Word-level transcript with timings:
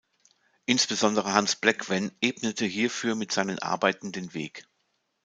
Insbesondere 0.65 1.35
Hans 1.35 1.55
Bleckwenn 1.57 2.11
ebnete 2.21 2.65
hierfür 2.65 3.13
mit 3.13 3.31
seinen 3.31 3.59
Arbeiten 3.59 4.11
den 4.11 4.33
Weg. 4.33 4.67